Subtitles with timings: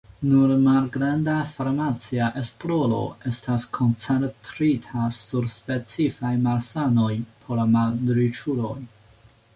[0.27, 3.01] Nur malgranda farmacia esploro
[3.33, 7.11] estas koncentrita sur specifaj malsanoj
[7.45, 8.77] por la malriĉuloj.